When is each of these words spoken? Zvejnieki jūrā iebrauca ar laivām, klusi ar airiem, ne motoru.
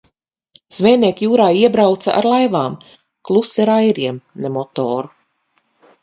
Zvejnieki 0.75 1.25
jūrā 1.27 1.49
iebrauca 1.57 2.15
ar 2.21 2.27
laivām, 2.31 2.77
klusi 3.29 3.61
ar 3.65 3.71
airiem, 3.73 4.17
ne 4.47 4.51
motoru. 4.57 5.13